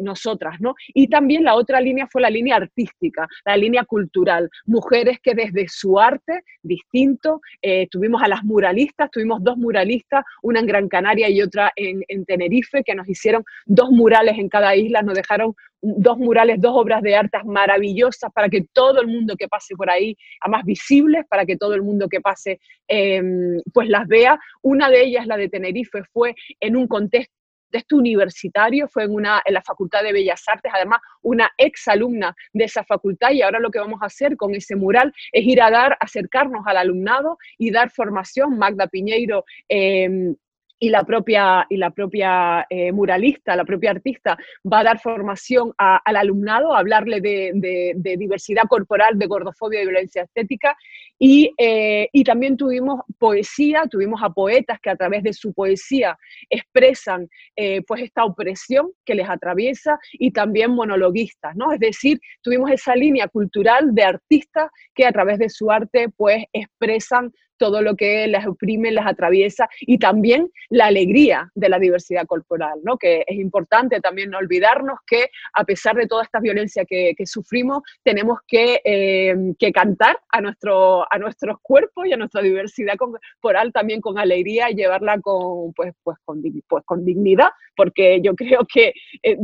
nosotras, 0.00 0.60
¿no? 0.60 0.74
Y 0.88 1.08
también 1.08 1.44
la 1.44 1.54
otra 1.54 1.80
línea 1.80 2.06
fue 2.06 2.22
la 2.22 2.30
línea 2.30 2.58
artística, 2.62 3.28
la 3.44 3.56
línea 3.56 3.84
cultural, 3.84 4.48
mujeres 4.66 5.18
que 5.22 5.34
desde 5.34 5.66
su 5.68 5.98
arte 5.98 6.42
distinto, 6.62 7.40
eh, 7.60 7.86
tuvimos 7.90 8.22
a 8.22 8.28
las 8.28 8.42
muralistas, 8.44 9.10
tuvimos 9.10 9.42
dos 9.42 9.56
muralistas, 9.56 10.24
una 10.42 10.60
en 10.60 10.66
Gran 10.66 10.88
Canaria 10.88 11.28
y 11.28 11.42
otra 11.42 11.72
en, 11.76 12.02
Tenerife, 12.24 12.82
que 12.84 12.94
nos 12.94 13.08
hicieron 13.08 13.44
dos 13.66 13.90
murales 13.90 14.38
en 14.38 14.48
cada 14.48 14.74
isla, 14.76 15.02
nos 15.02 15.14
dejaron 15.14 15.54
dos 15.82 16.16
murales, 16.18 16.60
dos 16.60 16.72
obras 16.76 17.02
de 17.02 17.16
arte 17.16 17.38
maravillosas 17.44 18.30
para 18.32 18.48
que 18.48 18.64
todo 18.72 19.00
el 19.00 19.08
mundo 19.08 19.34
que 19.36 19.48
pase 19.48 19.74
por 19.74 19.90
ahí, 19.90 20.16
además 20.40 20.64
visibles, 20.64 21.24
para 21.28 21.44
que 21.44 21.56
todo 21.56 21.74
el 21.74 21.82
mundo 21.82 22.08
que 22.08 22.20
pase 22.20 22.60
em, 22.86 23.60
pues 23.74 23.88
las 23.88 24.06
vea. 24.06 24.38
Una 24.62 24.88
de 24.88 25.02
ellas, 25.02 25.26
la 25.26 25.36
de 25.36 25.48
Tenerife, 25.48 26.02
fue 26.12 26.34
en 26.60 26.76
un 26.76 26.86
contexto 26.86 27.41
texto 27.72 27.96
universitario, 27.96 28.86
fue 28.86 29.04
en, 29.04 29.14
una, 29.14 29.42
en 29.44 29.54
la 29.54 29.62
Facultad 29.62 30.04
de 30.04 30.12
Bellas 30.12 30.44
Artes, 30.46 30.70
además 30.72 31.00
una 31.22 31.50
ex 31.58 31.88
alumna 31.88 32.36
de 32.52 32.64
esa 32.64 32.84
facultad 32.84 33.32
y 33.32 33.42
ahora 33.42 33.58
lo 33.58 33.70
que 33.70 33.80
vamos 33.80 34.00
a 34.02 34.06
hacer 34.06 34.36
con 34.36 34.54
ese 34.54 34.76
mural 34.76 35.12
es 35.32 35.44
ir 35.44 35.60
a 35.60 35.70
dar, 35.70 35.96
acercarnos 35.98 36.62
al 36.66 36.76
alumnado 36.76 37.38
y 37.58 37.72
dar 37.72 37.90
formación. 37.90 38.58
Magda 38.58 38.86
Piñeiro 38.86 39.44
em, 39.68 40.36
y 40.82 40.90
la 40.90 41.04
propia, 41.04 41.64
y 41.70 41.76
la 41.76 41.90
propia 41.90 42.66
eh, 42.68 42.90
muralista, 42.90 43.54
la 43.54 43.64
propia 43.64 43.92
artista, 43.92 44.36
va 44.70 44.80
a 44.80 44.84
dar 44.84 44.98
formación 44.98 45.72
al 45.78 46.16
alumnado, 46.16 46.74
a 46.74 46.80
hablarle 46.80 47.20
de, 47.20 47.94
diversidad 48.18 48.64
corporal, 48.68 49.16
de 49.16 49.28
gordofobia 49.28 49.80
y 49.80 49.86
violencia 49.86 50.22
estética. 50.22 50.76
Y, 51.24 51.54
eh, 51.56 52.08
también 52.24 52.56
tuvimos 52.56 53.00
poesía, 53.16 53.84
tuvimos 53.88 54.20
a 54.24 54.30
poetas 54.30 54.80
que 54.80 54.90
a 54.90 54.96
través 54.96 55.22
de 55.22 55.32
su 55.32 55.52
poesía 55.52 56.18
expresan 56.50 57.28
eh, 57.54 57.80
pues 57.86 58.02
esta 58.02 58.24
opresión 58.24 58.90
que 59.04 59.14
les 59.14 59.28
atraviesa 59.28 60.00
y 60.14 60.32
también 60.32 60.72
monologuistas, 60.72 61.54
¿no? 61.54 61.72
Es 61.72 61.78
decir, 61.78 62.18
tuvimos 62.42 62.72
esa 62.72 62.96
línea 62.96 63.28
cultural 63.28 63.94
de 63.94 64.02
artistas 64.02 64.68
que 64.96 65.06
a 65.06 65.12
través 65.12 65.38
de 65.38 65.48
su 65.48 65.70
arte 65.70 66.08
pues 66.16 66.42
expresan 66.52 67.30
todo 67.62 67.80
lo 67.80 67.94
que 67.94 68.26
las 68.26 68.44
oprime, 68.44 68.90
las 68.90 69.06
atraviesa 69.06 69.68
y 69.82 69.96
también 69.98 70.50
la 70.68 70.86
alegría 70.86 71.48
de 71.54 71.68
la 71.68 71.78
diversidad 71.78 72.26
corporal, 72.26 72.80
¿no? 72.82 72.98
que 72.98 73.22
es 73.24 73.38
importante 73.38 74.00
también 74.00 74.30
no 74.30 74.38
olvidarnos 74.38 74.98
que 75.06 75.28
a 75.54 75.62
pesar 75.62 75.94
de 75.94 76.08
toda 76.08 76.24
esta 76.24 76.40
violencia 76.40 76.84
que, 76.84 77.14
sufrimos, 77.24 77.82
tenemos 78.02 78.40
eh, 78.50 79.32
que, 79.60 79.70
cantar 79.70 80.18
a, 80.30 80.40
nuestro, 80.40 81.06
a 81.12 81.18
nuestros 81.18 81.58
cuerpos 81.60 82.06
y 82.06 82.12
a 82.12 82.16
nuestra 82.16 82.40
diversidad 82.40 82.94
corporal 82.96 83.70
también 83.70 84.00
con 84.00 84.18
alegría 84.18 84.70
y 84.70 84.74
llevarla 84.74 85.20
con, 85.20 85.72
pues, 85.74 85.92
pues, 86.02 86.16
con, 86.24 86.42
pues, 86.66 86.84
con 86.86 87.04
dignidad, 87.04 87.50
porque 87.76 88.20
yo 88.22 88.34
creo 88.36 88.66
que 88.72 88.94
eh, 89.22 89.36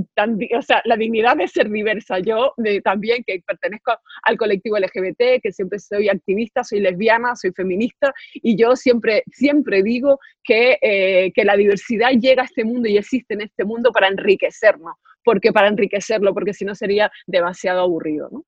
o 0.57 0.63
sea, 0.63 0.81
la 0.87 0.97
dignidad 0.97 1.37
de 1.37 1.47
ser 1.47 1.69
diversa, 1.69 2.21
yo 2.21 2.55
también 2.83 3.23
que 3.27 3.43
pertenezco 3.47 3.93
al 4.23 4.39
colectivo 4.39 4.79
LGBT, 4.79 5.43
que 5.43 5.53
siempre 5.53 5.79
soy 5.79 6.09
activista, 6.09 6.65
soy 6.65 6.81
lesbiana, 6.81 7.37
soy 7.37 7.53
feminista, 7.53 8.15
y 8.33 8.57
yo 8.57 8.75
siempre, 8.75 9.23
siempre 9.31 9.83
digo 9.83 10.19
que, 10.43 10.79
eh, 10.81 11.33
que 11.35 11.45
la 11.45 11.57
diversidad 11.57 12.13
llega 12.13 12.43
a 12.43 12.47
este 12.47 12.65
mundo 12.65 12.89
y 12.89 12.97
existe 12.97 13.35
en 13.35 13.43
este 13.43 13.67
mundo 13.67 13.93
para 13.93 14.09
enriquecernos, 14.09 14.95
porque 15.23 15.53
para 15.53 15.69
enriquecerlo, 15.69 16.33
porque 16.33 16.55
si 16.55 16.65
no 16.65 16.75
sería 16.75 17.11
demasiado 17.27 17.83
aburrido, 17.83 18.31
¿no? 18.33 18.45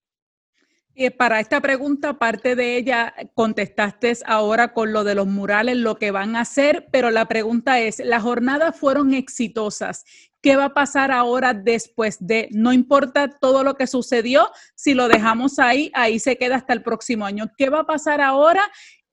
Y 0.95 1.11
para 1.11 1.41
esta 1.41 1.61
pregunta, 1.61 2.19
parte 2.19 2.57
de 2.57 2.77
ella 2.77 3.15
contestaste 3.35 4.13
ahora 4.27 4.73
con 4.75 4.93
lo 4.93 5.05
de 5.05 5.15
los 5.15 5.27
murales, 5.27 5.77
lo 5.77 5.97
que 5.97 6.11
van 6.11 6.37
a 6.37 6.41
hacer, 6.41 6.89
pero 6.91 7.11
la 7.11 7.27
pregunta 7.27 7.81
es, 7.81 8.01
las 8.01 8.23
jornadas 8.23 8.77
fueron 8.77 9.15
exitosas. 9.15 10.05
¿Qué 10.43 10.57
va 10.57 10.67
a 10.67 10.75
pasar 10.75 11.13
ahora 11.13 11.55
después 11.55 12.17
de, 12.21 12.49
no 12.51 12.73
importa 12.73 13.29
todo 13.29 13.63
lo 13.63 13.77
que 13.77 13.87
sucedió, 13.87 14.51
si 14.75 14.95
lo 14.95 15.09
dejamos 15.09 15.59
ahí, 15.59 15.91
ahí 15.95 16.19
se 16.19 16.37
queda 16.37 16.57
hasta 16.57 16.73
el 16.73 16.83
próximo 16.83 17.25
año? 17.25 17.51
¿Qué 17.57 17.71
va 17.71 17.81
a 17.81 17.87
pasar 17.87 18.21
ahora 18.21 18.63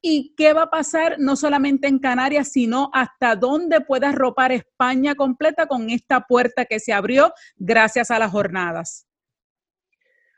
y 0.01 0.33
qué 0.37 0.53
va 0.53 0.63
a 0.63 0.69
pasar 0.69 1.17
no 1.19 1.35
solamente 1.35 1.87
en 1.87 1.99
Canarias, 1.99 2.49
sino 2.51 2.89
hasta 2.93 3.35
dónde 3.35 3.81
pueda 3.81 4.11
ropar 4.11 4.51
España 4.51 5.15
completa 5.15 5.67
con 5.67 5.89
esta 5.89 6.21
puerta 6.21 6.65
que 6.65 6.79
se 6.79 6.93
abrió 6.93 7.33
gracias 7.57 8.11
a 8.11 8.19
las 8.19 8.31
jornadas. 8.31 9.06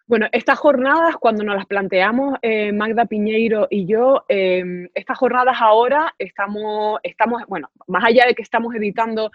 Bueno, 0.09 0.25
estas 0.31 0.57
jornadas, 0.57 1.17
cuando 1.17 1.43
nos 1.43 1.55
las 1.55 1.67
planteamos 1.67 2.39
eh, 2.41 2.71
Magda 2.71 3.05
Piñeiro 3.05 3.67
y 3.69 3.85
yo, 3.85 4.25
em, 4.27 4.89
estas 4.95 5.19
jornadas 5.19 5.57
ahora 5.59 6.15
estamos, 6.17 6.99
estamos, 7.03 7.43
bueno, 7.47 7.69
más 7.85 8.03
allá 8.03 8.25
de 8.25 8.33
que 8.33 8.41
estamos 8.41 8.73
editando 8.73 9.29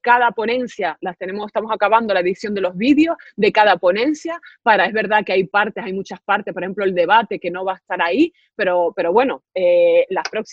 cada 0.00 0.30
ponencia, 0.30 0.96
las 1.00 1.18
tenemos, 1.18 1.46
estamos 1.46 1.72
acabando 1.72 2.14
la 2.14 2.20
edición 2.20 2.54
de 2.54 2.60
los 2.60 2.76
vídeos 2.76 3.16
de 3.34 3.50
cada 3.50 3.76
ponencia, 3.76 4.40
para, 4.62 4.84
es 4.86 4.92
verdad 4.92 5.24
que 5.24 5.32
hay 5.32 5.42
partes, 5.42 5.84
hay 5.84 5.92
muchas 5.92 6.20
partes, 6.20 6.54
por 6.54 6.62
ejemplo, 6.62 6.84
el 6.84 6.94
debate 6.94 7.40
que 7.40 7.50
no 7.50 7.64
va 7.64 7.72
a 7.72 7.78
estar 7.78 8.00
ahí, 8.00 8.32
pero, 8.54 8.92
pero 8.94 9.12
bueno, 9.12 9.42
eh, 9.52 10.06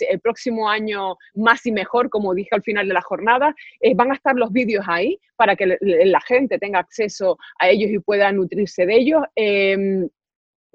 el 0.09 0.19
próximo 0.21 0.67
año 0.67 1.17
más 1.35 1.63
y 1.67 1.71
mejor, 1.71 2.09
como 2.09 2.33
dije 2.33 2.49
al 2.53 2.63
final 2.63 2.87
de 2.87 2.95
la 2.95 3.01
jornada, 3.01 3.53
eh, 3.79 3.93
van 3.93 4.09
a 4.09 4.15
estar 4.15 4.35
los 4.35 4.51
vídeos 4.51 4.85
ahí 4.87 5.19
para 5.35 5.55
que 5.55 5.77
la 5.81 6.21
gente 6.21 6.57
tenga 6.57 6.79
acceso 6.79 7.37
a 7.59 7.69
ellos 7.69 7.91
y 7.91 7.99
pueda 7.99 8.31
nutrirse 8.31 8.85
de 8.85 8.95
ellos 8.95 9.23
Em, 9.35 10.07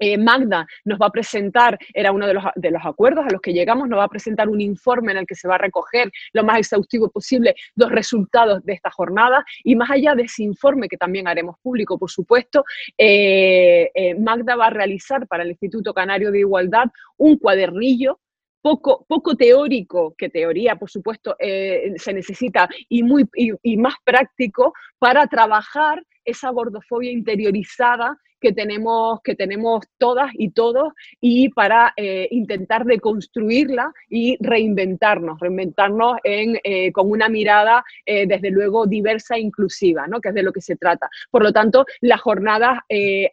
eh, 0.03 0.17
Magda 0.17 0.65
nos 0.83 0.99
va 0.99 1.05
a 1.05 1.11
presentar, 1.11 1.77
era 1.93 2.11
uno 2.11 2.25
de 2.25 2.33
los, 2.33 2.43
de 2.55 2.71
los, 2.71 2.83
acuerdos 2.83 3.23
a 3.23 3.31
los 3.31 3.39
que 3.39 3.53
llegamos, 3.53 3.87
nos 3.87 3.99
va 3.99 4.05
a 4.05 4.09
presentar 4.09 4.49
un 4.49 4.59
informe 4.59 5.11
en 5.11 5.19
el 5.19 5.27
que 5.27 5.35
se 5.35 5.47
va 5.47 5.55
a 5.55 5.59
recoger 5.59 6.11
lo 6.33 6.43
más 6.43 6.57
exhaustivo 6.57 7.11
posible 7.11 7.53
los 7.75 7.91
resultados 7.91 8.65
de 8.65 8.73
esta 8.73 8.89
jornada. 8.89 9.45
Y 9.63 9.75
más 9.75 9.91
allá 9.91 10.15
de 10.15 10.23
ese 10.23 10.41
informe 10.41 10.89
que 10.89 10.97
también 10.97 11.27
haremos 11.27 11.55
público, 11.61 11.99
por 11.99 12.09
supuesto, 12.09 12.65
eh, 12.97 13.91
eh, 13.93 14.15
Magda 14.15 14.55
va 14.55 14.67
a 14.67 14.69
realizar 14.71 15.27
para 15.27 15.43
el 15.43 15.51
Instituto 15.51 15.93
Canario 15.93 16.31
de 16.31 16.39
Igualdad 16.39 16.85
un 17.17 17.37
cuadernillo 17.37 18.19
poco, 18.59 19.05
poco 19.07 19.35
teórico, 19.35 20.15
que 20.17 20.29
teoría, 20.29 20.77
por 20.77 20.89
supuesto, 20.89 21.35
se 21.39 22.13
necesita, 22.13 22.69
y, 22.89 23.01
muy, 23.01 23.27
y 23.35 23.77
más 23.77 23.95
práctico 24.03 24.73
para 24.99 25.25
trabajar 25.25 26.03
esa 26.25 26.51
gordofobia 26.51 27.11
interiorizada 27.11 28.17
que 28.41 28.53
tenemos, 28.53 29.21
que 29.23 29.35
tenemos 29.35 29.85
todas 29.97 30.31
y 30.33 30.51
todos 30.51 30.93
y 31.19 31.49
para 31.49 31.93
eh, 31.95 32.27
intentar 32.31 32.85
deconstruirla 32.85 33.93
y 34.09 34.37
reinventarnos, 34.39 35.39
reinventarnos 35.39 36.17
en, 36.23 36.59
eh, 36.63 36.91
con 36.91 37.11
una 37.11 37.29
mirada 37.29 37.83
desde 38.05 38.49
luego 38.49 38.87
diversa 38.87 39.35
e 39.35 39.41
inclusiva, 39.41 40.07
¿no? 40.07 40.19
que 40.19 40.29
es 40.29 40.35
de 40.35 40.43
lo 40.43 40.51
que 40.51 40.61
se 40.61 40.75
trata. 40.75 41.07
Por 41.29 41.43
lo 41.43 41.53
tanto, 41.53 41.85
las 42.01 42.19
jornadas 42.19 42.79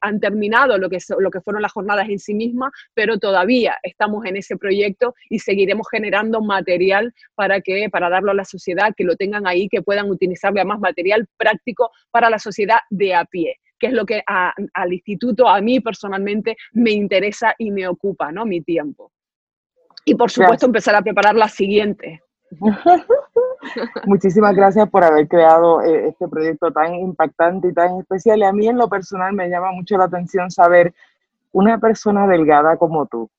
han 0.00 0.20
terminado, 0.20 0.78
lo 0.78 0.88
que, 0.88 0.98
lo 1.18 1.30
que 1.30 1.40
fueron 1.40 1.62
las 1.62 1.72
jornadas 1.72 2.08
en 2.08 2.18
sí 2.18 2.34
mismas, 2.34 2.70
pero 2.94 3.18
todavía 3.18 3.76
estamos 3.82 4.24
en 4.26 4.36
ese 4.36 4.56
proyecto 4.56 5.14
y 5.28 5.38
seguiremos 5.40 5.86
generando 5.90 6.40
material 6.40 7.12
para, 7.34 7.60
que, 7.60 7.88
para 7.90 8.08
darlo 8.08 8.30
a 8.30 8.34
la 8.34 8.44
sociedad, 8.44 8.94
que 8.96 9.04
lo 9.04 9.16
tengan 9.16 9.46
ahí, 9.46 9.68
que 9.68 9.82
puedan 9.82 10.10
utilizarlo 10.10 10.58
más 10.64 10.80
material 10.80 11.26
práctico 11.36 11.90
para 12.10 12.30
la 12.30 12.38
sociedad 12.38 12.78
de 12.90 13.14
a 13.14 13.24
pie 13.24 13.58
que 13.78 13.88
es 13.88 13.92
lo 13.92 14.04
que 14.04 14.22
al 14.26 14.92
instituto, 14.92 15.48
a 15.48 15.60
mí 15.60 15.80
personalmente, 15.80 16.56
me 16.72 16.92
interesa 16.92 17.54
y 17.58 17.70
me 17.70 17.86
ocupa, 17.88 18.32
¿no? 18.32 18.44
Mi 18.44 18.60
tiempo. 18.60 19.12
Y 20.04 20.14
por 20.14 20.30
supuesto 20.30 20.66
empezar 20.66 20.94
a 20.94 21.02
preparar 21.02 21.34
la 21.34 21.48
siguiente. 21.48 22.22
Muchísimas 24.06 24.54
gracias 24.54 24.88
por 24.88 25.04
haber 25.04 25.28
creado 25.28 25.82
eh, 25.82 26.08
este 26.08 26.28
proyecto 26.28 26.72
tan 26.72 26.94
impactante 26.94 27.68
y 27.68 27.74
tan 27.74 27.98
especial. 27.98 28.38
Y 28.38 28.44
a 28.44 28.52
mí 28.52 28.68
en 28.68 28.78
lo 28.78 28.88
personal 28.88 29.32
me 29.34 29.48
llama 29.48 29.72
mucho 29.72 29.98
la 29.98 30.04
atención 30.04 30.50
saber 30.50 30.94
una 31.52 31.78
persona 31.78 32.26
delgada 32.26 32.76
como 32.76 33.06
tú. 33.06 33.30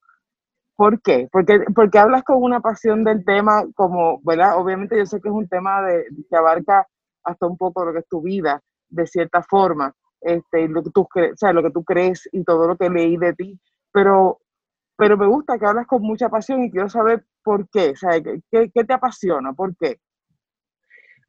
¿Por 0.75 1.01
qué? 1.01 1.27
Porque, 1.31 1.65
porque 1.75 1.99
hablas 1.99 2.23
con 2.23 2.41
una 2.41 2.61
pasión 2.61 3.03
del 3.03 3.25
tema, 3.25 3.63
como, 3.75 4.21
¿verdad? 4.23 4.57
Obviamente 4.57 4.97
yo 4.97 5.05
sé 5.05 5.19
que 5.19 5.27
es 5.27 5.33
un 5.33 5.47
tema 5.47 5.81
de, 5.81 6.05
que 6.29 6.35
abarca 6.35 6.87
hasta 7.23 7.47
un 7.47 7.57
poco 7.57 7.83
lo 7.83 7.91
que 7.91 7.99
es 7.99 8.07
tu 8.07 8.21
vida, 8.21 8.61
de 8.89 9.05
cierta 9.05 9.43
forma, 9.43 9.93
este, 10.21 10.67
lo 10.67 10.83
que 10.83 10.89
tú 10.91 11.01
o 11.01 11.37
sea, 11.37 11.53
lo 11.53 11.63
que 11.63 11.71
tú 11.71 11.83
crees 11.83 12.27
y 12.31 12.43
todo 12.43 12.67
lo 12.67 12.77
que 12.77 12.89
leí 12.89 13.17
de 13.17 13.33
ti, 13.33 13.59
pero, 13.91 14.39
pero 14.97 15.17
me 15.17 15.27
gusta 15.27 15.57
que 15.57 15.65
hablas 15.65 15.87
con 15.87 16.01
mucha 16.01 16.29
pasión 16.29 16.63
y 16.63 16.71
quiero 16.71 16.89
saber 16.89 17.23
por 17.43 17.69
qué, 17.69 17.91
o 17.91 17.95
sea, 17.95 18.21
¿qué, 18.21 18.69
te 18.83 18.93
apasiona? 18.93 19.53
¿Por 19.53 19.75
qué? 19.77 19.97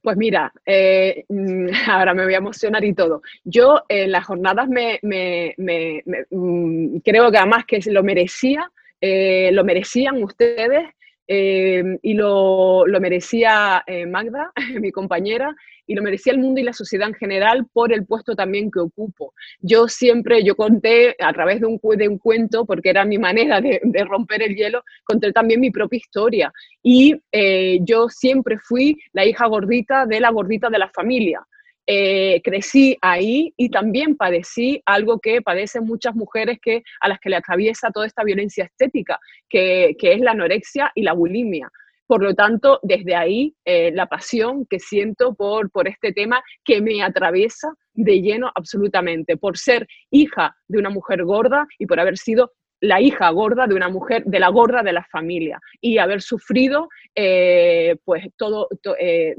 Pues 0.03 0.17
mira, 0.17 0.53
eh, 0.65 1.25
mm, 1.29 1.69
ahora 1.91 2.15
me 2.15 2.25
voy 2.25 2.35
a 2.35 2.39
emocionar 2.39 2.85
y 2.85 2.95
todo. 2.95 3.23
Yo 3.45 3.83
en 3.89 4.13
las 4.13 4.27
jornadas 4.27 4.69
me, 4.69 4.99
me, 5.03 5.55
me, 5.59 6.03
mm, 6.31 6.99
creo 7.05 7.31
que 7.31 7.39
además 7.39 7.65
que 7.67 7.81
lo 7.91 8.03
merecía, 8.03 8.71
eh, 9.01 9.51
lo 9.53 9.65
merecían 9.65 10.23
ustedes 10.23 10.91
eh, 11.33 11.99
y 12.03 12.15
lo, 12.15 12.87
lo 12.87 13.01
merecía 13.01 13.85
Magda, 14.09 14.53
mi 14.81 14.91
compañera, 14.91 15.55
y 15.91 15.95
lo 15.97 16.03
merecía 16.03 16.33
el 16.33 16.39
mundo 16.39 16.61
y 16.61 16.63
la 16.63 16.73
sociedad 16.73 17.09
en 17.09 17.15
general 17.15 17.67
por 17.73 17.93
el 17.93 18.07
puesto 18.07 18.37
también 18.37 18.71
que 18.71 18.79
ocupo. 18.79 19.35
Yo 19.59 19.89
siempre, 19.89 20.45
yo 20.45 20.55
conté 20.55 21.17
a 21.19 21.33
través 21.33 21.61
de 21.61 21.67
un, 21.67 21.81
de 21.97 22.07
un 22.07 22.17
cuento, 22.17 22.65
porque 22.65 22.91
era 22.91 23.05
mi 23.05 23.19
manera 23.19 23.61
de, 23.61 23.81
romper 24.09 24.41
el 24.43 24.55
hielo, 24.55 24.85
conté 25.03 25.33
también 25.33 25.59
mi 25.59 25.73
propia 25.73 25.97
historia. 25.97 26.53
Y 26.81 27.21
eh, 27.33 27.81
yo 27.83 28.09
siempre 28.09 28.57
fui 28.59 28.97
la 29.13 29.27
hija 29.27 29.47
gordita 29.49 30.07
de 30.07 30.21
la 30.21 30.31
gordita 30.31 30.71
de 30.71 30.79
la 30.79 30.89
familia. 30.91 31.45
Eh, 31.93 32.41
crecí 32.45 32.97
ahí 33.03 33.53
y 33.57 33.69
también 33.69 34.17
padecí 34.17 34.81
algo 34.87 35.19
que 35.19 35.43
padecen 35.43 35.83
muchas 35.83 36.15
mujeres 36.15 36.59
que, 36.63 36.85
a 37.01 37.09
las 37.09 37.19
que 37.19 37.31
le 37.31 37.35
atraviesa 37.35 37.91
toda 37.91 38.07
esta 38.07 38.23
violencia 38.23 38.63
estética, 38.63 39.19
que, 39.49 39.97
que 39.99 40.13
es 40.13 40.21
la 40.21 40.31
anorexia 40.31 40.93
y 40.95 41.03
la 41.03 41.15
bulimia. 41.15 41.69
Por 42.07 42.23
lo 42.23 42.33
tanto, 42.33 42.79
desde 42.85 43.17
ahí, 43.17 43.57
eh, 43.65 43.91
la 43.93 44.07
pasión 44.07 44.67
que 44.67 44.79
siento 44.79 45.35
por, 45.35 45.73
por 45.73 45.89
este 45.89 46.13
tema 46.13 46.41
que 46.65 46.81
me 46.81 47.03
atraviesa 47.03 47.73
de 47.93 48.21
lleno 48.21 48.53
absolutamente, 48.55 49.37
por 49.37 49.59
ser 49.59 49.89
hija 50.13 50.57
de 50.69 50.79
una 50.79 50.91
mujer 50.91 51.25
gorda 51.25 51.67
y 51.77 51.87
por 51.87 51.99
haber 51.99 52.19
sido 52.19 52.53
la 52.81 53.01
hija 53.01 53.29
gorda 53.31 53.67
de 53.67 53.75
una 53.75 53.89
mujer, 53.89 54.25
de 54.25 54.41
la 54.41 54.49
gorda 54.49 54.83
de 54.83 54.93
la 54.93 55.05
familia, 55.05 55.61
y 55.81 55.99
haber 55.99 56.23
sufrido 56.23 56.89
eh, 57.15 57.97
pues 58.05 58.27
todo, 58.37 58.69
eh, 58.99 59.35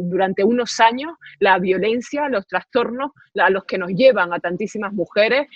durante 0.00 0.44
unos 0.44 0.80
años 0.80 1.12
la 1.38 1.58
violencia, 1.58 2.28
los 2.28 2.46
trastornos 2.46 3.12
a 3.36 3.50
los 3.50 3.64
que 3.64 3.78
nos 3.78 3.90
llevan 3.90 4.32
a 4.32 4.40
tantísimas 4.40 4.92
mujeres, 4.92 5.46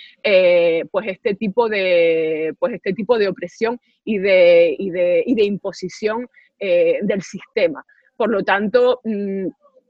pues 0.91 1.07
este 1.07 1.35
tipo 1.35 1.67
de, 1.69 2.53
pues 2.59 2.73
este 2.73 2.93
tipo 2.93 3.17
de 3.17 3.27
opresión 3.27 3.79
y 4.03 4.19
de, 4.19 4.75
y 4.77 4.89
de, 4.91 5.23
y 5.25 5.35
de 5.35 5.43
imposición 5.43 6.27
eh, 6.59 6.99
del 7.01 7.21
sistema. 7.21 7.85
Por 8.15 8.29
lo 8.29 8.43
tanto, 8.43 9.01
mm, 9.03 9.47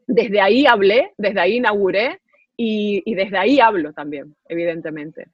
desde 0.07 0.41
ahí 0.41 0.65
hablé, 0.65 1.13
desde 1.17 1.39
ahí 1.39 1.57
inauguré 1.57 2.21
y, 2.57 3.03
y 3.05 3.13
desde 3.13 3.37
ahí 3.37 3.59
hablo 3.59 3.93
también, 3.93 4.35
evidentemente. 4.49 5.27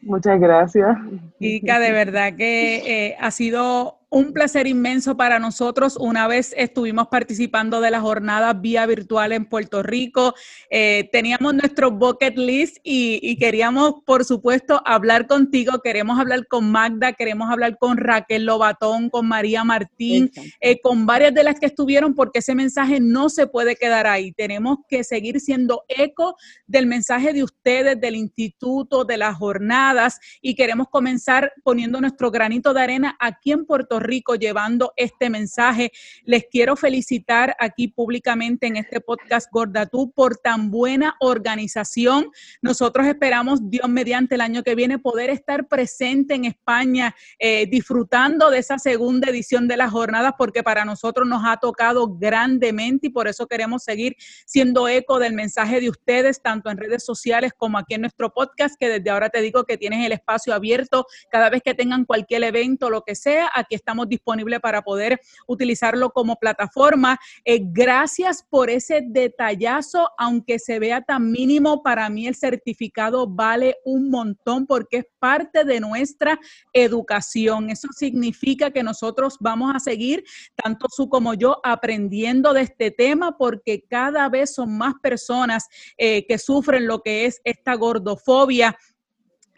Muchas 0.00 0.40
gracias. 0.40 0.96
Kika, 1.38 1.78
de 1.78 1.92
verdad 1.92 2.34
que 2.36 3.08
eh, 3.08 3.16
ha 3.20 3.30
sido 3.30 3.97
un 4.10 4.32
placer 4.32 4.66
inmenso 4.66 5.16
para 5.16 5.38
nosotros. 5.38 5.96
Una 5.98 6.26
vez 6.26 6.54
estuvimos 6.56 7.08
participando 7.08 7.80
de 7.80 7.90
la 7.90 8.00
jornada 8.00 8.52
vía 8.54 8.86
virtual 8.86 9.32
en 9.32 9.44
Puerto 9.46 9.82
Rico, 9.82 10.34
eh, 10.70 11.08
teníamos 11.12 11.54
nuestro 11.54 11.90
bucket 11.90 12.36
list 12.36 12.78
y, 12.82 13.36
queríamos, 13.36 13.94
por 14.06 14.24
supuesto, 14.24 14.82
hablar 14.84 15.26
contigo. 15.26 15.80
Queremos 15.82 16.18
hablar 16.18 16.46
con 16.46 16.70
Magda, 16.70 17.12
queremos 17.12 17.50
hablar 17.50 17.76
con 17.78 17.96
Raquel 17.98 18.46
Lobatón, 18.46 19.10
con 19.10 19.28
María 19.28 19.64
Martín, 19.64 20.30
eh, 20.60 20.80
con 20.80 21.06
varias 21.06 21.34
de 21.34 21.44
las 21.44 21.60
que 21.60 21.66
estuvieron, 21.66 22.14
porque 22.14 22.38
ese 22.40 22.54
mensaje 22.54 23.00
no 23.00 23.28
se 23.28 23.46
puede 23.46 23.76
quedar 23.76 24.06
ahí. 24.06 24.32
Tenemos 24.32 24.78
que 24.88 25.04
seguir 25.04 25.40
siendo 25.40 25.84
eco 25.88 26.36
del 26.66 26.86
mensaje 26.86 27.32
de 27.32 27.44
ustedes, 27.44 28.00
del 28.00 28.16
instituto, 28.16 29.04
de 29.04 29.16
las 29.16 29.36
jornadas 29.36 30.18
y 30.40 30.54
queremos 30.54 30.88
comenzar 30.88 31.52
poniendo 31.62 32.00
nuestro 32.00 32.30
granito 32.30 32.72
de 32.74 32.80
arena 32.80 33.16
aquí 33.20 33.52
en 33.52 33.66
Puerto 33.66 33.97
Rico 34.00 34.34
llevando 34.34 34.92
este 34.96 35.30
mensaje. 35.30 35.92
Les 36.24 36.44
quiero 36.50 36.76
felicitar 36.76 37.56
aquí 37.58 37.88
públicamente 37.88 38.66
en 38.66 38.76
este 38.76 39.00
podcast 39.00 39.50
Gorda 39.50 39.86
Tú 39.86 40.10
por 40.12 40.36
tan 40.36 40.70
buena 40.70 41.16
organización. 41.20 42.30
Nosotros 42.62 43.06
esperamos, 43.06 43.60
Dios 43.70 43.88
mediante 43.88 44.34
el 44.34 44.40
año 44.40 44.62
que 44.62 44.74
viene, 44.74 44.98
poder 44.98 45.30
estar 45.30 45.68
presente 45.68 46.34
en 46.34 46.44
España 46.44 47.14
eh, 47.38 47.66
disfrutando 47.66 48.50
de 48.50 48.58
esa 48.58 48.78
segunda 48.78 49.30
edición 49.30 49.68
de 49.68 49.76
las 49.76 49.90
jornadas 49.90 50.32
porque 50.36 50.62
para 50.62 50.84
nosotros 50.84 51.26
nos 51.26 51.42
ha 51.44 51.56
tocado 51.56 52.16
grandemente 52.16 53.08
y 53.08 53.10
por 53.10 53.28
eso 53.28 53.46
queremos 53.46 53.82
seguir 53.84 54.16
siendo 54.46 54.88
eco 54.88 55.18
del 55.18 55.32
mensaje 55.32 55.80
de 55.80 55.90
ustedes, 55.90 56.42
tanto 56.42 56.70
en 56.70 56.78
redes 56.78 57.04
sociales 57.04 57.52
como 57.56 57.78
aquí 57.78 57.94
en 57.94 58.02
nuestro 58.02 58.32
podcast, 58.32 58.76
que 58.78 58.88
desde 58.88 59.10
ahora 59.10 59.30
te 59.30 59.40
digo 59.40 59.64
que 59.64 59.76
tienes 59.76 60.04
el 60.04 60.12
espacio 60.12 60.54
abierto 60.54 61.06
cada 61.30 61.50
vez 61.50 61.62
que 61.62 61.74
tengan 61.74 62.04
cualquier 62.04 62.44
evento, 62.44 62.90
lo 62.90 63.02
que 63.02 63.14
sea, 63.14 63.50
aquí 63.54 63.74
está 63.74 63.87
estamos 63.88 64.06
disponibles 64.06 64.60
para 64.60 64.82
poder 64.82 65.18
utilizarlo 65.46 66.10
como 66.10 66.36
plataforma. 66.36 67.18
Eh, 67.42 67.60
gracias 67.62 68.44
por 68.46 68.68
ese 68.68 69.00
detallazo, 69.02 70.10
aunque 70.18 70.58
se 70.58 70.78
vea 70.78 71.00
tan 71.00 71.30
mínimo, 71.30 71.82
para 71.82 72.10
mí 72.10 72.26
el 72.26 72.34
certificado 72.34 73.26
vale 73.26 73.76
un 73.86 74.10
montón 74.10 74.66
porque 74.66 74.98
es 74.98 75.06
parte 75.18 75.64
de 75.64 75.80
nuestra 75.80 76.38
educación. 76.74 77.70
Eso 77.70 77.88
significa 77.96 78.70
que 78.70 78.82
nosotros 78.82 79.38
vamos 79.40 79.74
a 79.74 79.78
seguir, 79.78 80.22
tanto 80.62 80.86
su 80.90 81.08
como 81.08 81.32
yo, 81.32 81.58
aprendiendo 81.64 82.52
de 82.52 82.60
este 82.62 82.90
tema 82.90 83.38
porque 83.38 83.86
cada 83.88 84.28
vez 84.28 84.54
son 84.54 84.76
más 84.76 84.92
personas 85.02 85.66
eh, 85.96 86.26
que 86.26 86.36
sufren 86.36 86.86
lo 86.86 87.00
que 87.00 87.24
es 87.24 87.40
esta 87.42 87.74
gordofobia 87.74 88.76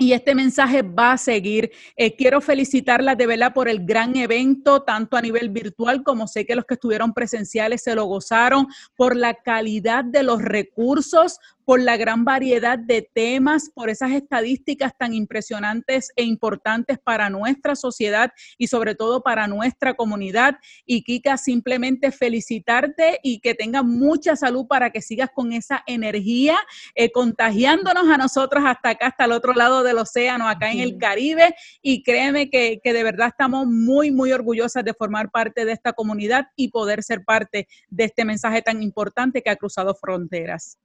y 0.00 0.14
este 0.14 0.34
mensaje 0.34 0.80
va 0.80 1.12
a 1.12 1.18
seguir. 1.18 1.70
Eh, 1.94 2.16
quiero 2.16 2.40
felicitarlas 2.40 3.18
de 3.18 3.26
verdad 3.26 3.52
por 3.52 3.68
el 3.68 3.84
gran 3.84 4.16
evento, 4.16 4.82
tanto 4.82 5.14
a 5.18 5.20
nivel 5.20 5.50
virtual 5.50 6.02
como 6.02 6.26
sé 6.26 6.46
que 6.46 6.56
los 6.56 6.64
que 6.64 6.74
estuvieron 6.74 7.12
presenciales 7.12 7.82
se 7.82 7.94
lo 7.94 8.06
gozaron, 8.06 8.66
por 8.96 9.14
la 9.14 9.34
calidad 9.34 10.02
de 10.02 10.22
los 10.22 10.40
recursos, 10.40 11.38
por 11.70 11.80
la 11.80 11.96
gran 11.96 12.24
variedad 12.24 12.80
de 12.80 13.09
temas, 13.14 13.70
por 13.72 13.90
esas 13.90 14.11
estadísticas 14.11 14.92
tan 14.98 15.14
impresionantes 15.14 16.11
e 16.16 16.24
importantes 16.24 16.98
para 16.98 17.30
nuestra 17.30 17.76
sociedad 17.76 18.33
y 18.59 18.66
sobre 18.66 18.96
todo 18.96 19.22
para 19.22 19.46
nuestra 19.46 19.94
comunidad. 19.94 20.56
Y 20.85 21.04
Kika, 21.04 21.37
simplemente 21.37 22.11
felicitarte 22.11 23.20
y 23.22 23.38
que 23.38 23.54
tengas 23.54 23.85
mucha 23.85 24.35
salud 24.35 24.66
para 24.66 24.90
que 24.90 25.00
sigas 25.00 25.30
con 25.33 25.52
esa 25.52 25.85
energía, 25.87 26.59
eh, 26.96 27.12
contagiándonos 27.12 28.09
a 28.09 28.16
nosotros 28.16 28.64
hasta 28.66 28.88
acá, 28.88 29.06
hasta 29.06 29.26
el 29.26 29.30
otro 29.30 29.52
lado 29.52 29.85
del 29.85 29.98
océano, 29.98 30.48
acá 30.48 30.72
en 30.72 30.80
el 30.80 30.98
Caribe. 30.98 31.54
Y 31.83 32.02
créeme 32.02 32.50
que, 32.50 32.80
que 32.83 32.92
de 32.92 33.04
verdad 33.04 33.28
estamos 33.28 33.68
muy, 33.68 34.11
muy 34.11 34.33
orgullosas 34.33 34.85
de 34.85 34.92
formar 34.92 35.30
parte 35.30 35.64
de 35.64 35.70
esta 35.70 35.92
comunidad 35.92 36.46
y 36.56 36.66
poder 36.72 37.04
ser 37.04 37.22
parte 37.24 37.68
de 37.90 38.04
este 38.06 38.24
mensaje 38.24 38.61
tan 38.61 38.83
importante 38.83 39.40
que 39.40 39.50
ha 39.50 39.56
cruzado 39.56 39.94
fronteras. 39.94 40.76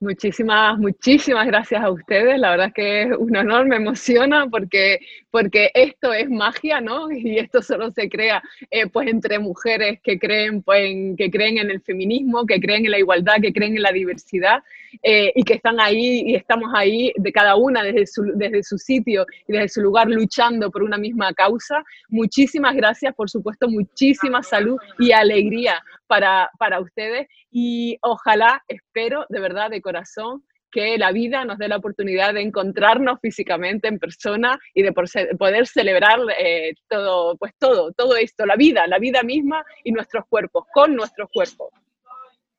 Muchísimas, 0.00 0.78
muchísimas 0.78 1.44
gracias 1.48 1.82
a 1.82 1.90
ustedes. 1.90 2.38
La 2.38 2.50
verdad 2.50 2.68
es 2.68 2.74
que 2.74 3.02
es 3.02 3.08
un 3.18 3.36
honor, 3.36 3.66
me 3.66 3.76
emociona 3.76 4.46
porque, 4.48 5.00
porque 5.32 5.72
esto 5.74 6.12
es 6.12 6.30
magia, 6.30 6.80
¿no? 6.80 7.10
Y 7.28 7.38
esto 7.38 7.60
solo 7.62 7.90
se 7.90 8.08
crea 8.08 8.40
eh, 8.70 8.86
pues 8.86 9.08
entre 9.08 9.40
mujeres 9.40 9.98
que 10.04 10.16
creen, 10.16 10.62
pues, 10.62 10.84
en, 10.84 11.16
que 11.16 11.28
creen 11.32 11.58
en 11.58 11.70
el 11.72 11.80
feminismo, 11.80 12.46
que 12.46 12.60
creen 12.60 12.84
en 12.84 12.92
la 12.92 12.98
igualdad, 13.00 13.40
que 13.42 13.52
creen 13.52 13.74
en 13.76 13.82
la 13.82 13.90
diversidad 13.90 14.62
eh, 15.02 15.32
y 15.34 15.42
que 15.42 15.54
están 15.54 15.80
ahí 15.80 16.22
y 16.26 16.36
estamos 16.36 16.70
ahí 16.76 17.12
de 17.16 17.32
cada 17.32 17.56
una 17.56 17.82
desde 17.82 18.06
su, 18.06 18.22
desde 18.36 18.62
su 18.62 18.78
sitio 18.78 19.26
y 19.48 19.52
desde 19.52 19.68
su 19.68 19.82
lugar 19.82 20.08
luchando 20.08 20.70
por 20.70 20.84
una 20.84 20.96
misma 20.96 21.32
causa. 21.34 21.82
Muchísimas 22.08 22.76
gracias, 22.76 23.14
por 23.16 23.28
supuesto, 23.28 23.68
muchísima 23.68 24.44
salud 24.44 24.78
y 25.00 25.10
alegría 25.10 25.82
para, 26.08 26.50
para 26.58 26.80
ustedes 26.80 27.28
y 27.50 27.98
ojalá, 28.02 28.64
espero 28.66 29.26
de 29.28 29.40
verdad, 29.40 29.70
de 29.70 29.80
corazón, 29.80 30.42
que 30.70 30.98
la 30.98 31.12
vida 31.12 31.44
nos 31.44 31.58
dé 31.58 31.68
la 31.68 31.76
oportunidad 31.76 32.34
de 32.34 32.42
encontrarnos 32.42 33.18
físicamente 33.20 33.88
en 33.88 33.98
persona 33.98 34.58
y 34.74 34.82
de 34.82 34.92
poder 34.92 35.66
celebrar 35.66 36.18
eh, 36.38 36.74
todo, 36.88 37.36
pues 37.36 37.52
todo, 37.58 37.92
todo 37.92 38.16
esto, 38.16 38.44
la 38.46 38.56
vida, 38.56 38.86
la 38.86 38.98
vida 38.98 39.22
misma 39.22 39.64
y 39.84 39.92
nuestros 39.92 40.24
cuerpos, 40.28 40.64
con 40.72 40.94
nuestros 40.94 41.28
cuerpos. 41.32 41.68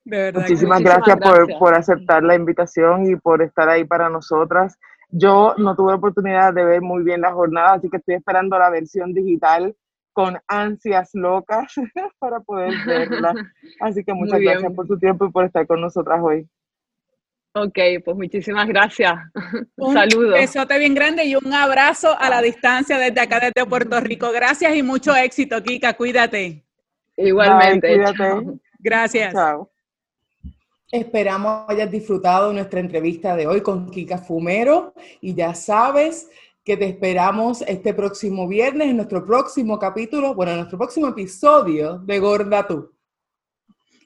muchísimas, 0.05 0.81
gracias, 0.81 1.17
Por, 1.17 1.59
por, 1.59 1.75
aceptar 1.75 2.23
la 2.23 2.35
invitación 2.35 3.11
y 3.11 3.15
por 3.15 3.41
estar 3.41 3.69
ahí 3.69 3.83
para 3.83 4.09
nosotras. 4.09 4.77
Yo 5.09 5.55
no 5.57 5.75
tuve 5.75 5.91
la 5.91 5.97
oportunidad 5.97 6.53
de 6.53 6.63
ver 6.63 6.81
muy 6.81 7.03
bien 7.03 7.21
la 7.21 7.31
jornada, 7.31 7.73
así 7.73 7.89
que 7.89 7.97
estoy 7.97 8.15
esperando 8.15 8.57
la 8.57 8.69
versión 8.69 9.13
digital 9.13 9.75
con 10.13 10.37
ansias 10.47 11.11
locas 11.13 11.73
para 12.19 12.39
poder 12.39 12.73
verla. 12.85 13.33
Así 13.79 14.03
que 14.03 14.13
muchas 14.13 14.39
gracias 14.39 14.73
por 14.73 14.87
tu 14.87 14.97
tiempo 14.97 15.25
y 15.25 15.31
por 15.31 15.45
estar 15.45 15.65
con 15.67 15.81
nosotras 15.81 16.19
hoy. 16.21 16.47
Ok, 17.53 17.79
pues 18.05 18.15
muchísimas 18.15 18.67
gracias. 18.67 19.13
Un 19.77 19.93
saludo. 19.93 20.27
Un 20.27 20.33
besote 20.33 20.77
bien 20.77 20.93
grande 20.93 21.25
y 21.25 21.35
un 21.35 21.51
abrazo 21.53 22.15
a 22.17 22.29
la 22.29 22.41
distancia 22.41 22.97
desde 22.97 23.21
acá, 23.21 23.39
desde 23.39 23.67
Puerto 23.67 23.99
Rico. 23.99 24.31
Gracias 24.31 24.75
y 24.75 24.83
mucho 24.83 25.15
éxito, 25.15 25.61
Kika. 25.63 25.93
Cuídate. 25.93 26.63
Igualmente. 27.17 27.87
cuídate. 27.87 28.59
Gracias. 28.79 29.33
Chao. 29.33 29.69
Esperamos 30.91 31.65
hayas 31.67 31.91
disfrutado 31.91 32.51
nuestra 32.51 32.79
entrevista 32.79 33.35
de 33.35 33.45
hoy 33.45 33.61
con 33.61 33.91
Kika 33.91 34.17
Fumero 34.17 34.93
y 35.21 35.35
ya 35.35 35.53
sabes 35.53 36.29
que 36.63 36.77
te 36.77 36.85
esperamos 36.85 37.61
este 37.67 37.93
próximo 37.93 38.47
viernes 38.47 38.89
en 38.89 38.97
nuestro 38.97 39.25
próximo 39.25 39.79
capítulo, 39.79 40.35
bueno, 40.35 40.51
en 40.51 40.57
nuestro 40.59 40.77
próximo 40.77 41.07
episodio 41.07 41.97
de 41.99 42.19
Gorda 42.19 42.67
Tú. 42.67 42.91